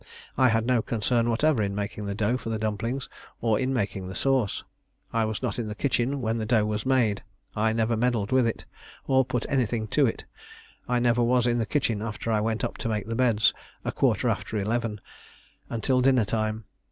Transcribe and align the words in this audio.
I 0.35 0.49
had 0.49 0.65
no 0.65 0.81
concern 0.81 1.29
whatever 1.29 1.61
in 1.61 1.75
making 1.75 2.07
the 2.07 2.15
dough 2.15 2.35
for 2.35 2.49
the 2.49 2.57
dumplings, 2.57 3.07
or 3.39 3.59
in 3.59 3.71
making 3.71 4.07
the 4.07 4.15
sauce. 4.15 4.63
I 5.13 5.25
was 5.25 5.43
not 5.43 5.59
in 5.59 5.67
the 5.67 5.75
kitchen 5.75 6.21
when 6.21 6.39
the 6.39 6.45
dough 6.47 6.65
was 6.65 6.87
made: 6.87 7.21
I 7.55 7.71
never 7.71 7.95
meddled 7.95 8.31
with 8.31 8.47
it, 8.47 8.65
or 9.05 9.23
put 9.23 9.45
anything 9.47 9.85
to 9.89 10.07
it; 10.07 10.25
I 10.89 10.97
never 10.97 11.21
was 11.21 11.45
in 11.45 11.59
the 11.59 11.67
kitchen 11.67 12.01
after 12.01 12.31
I 12.31 12.39
went 12.41 12.63
up 12.63 12.77
to 12.79 12.89
make 12.89 13.05
the 13.05 13.13
beds, 13.13 13.53
a 13.85 13.91
quarter 13.91 14.27
after 14.27 14.57
eleven, 14.57 14.99
until 15.69 16.01
dinner 16.01 16.25
time. 16.25 16.63